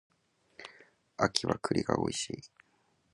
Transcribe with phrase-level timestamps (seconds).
[1.15, 2.41] 秋は栗が美味しい